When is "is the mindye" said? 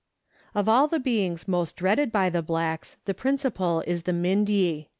3.85-4.87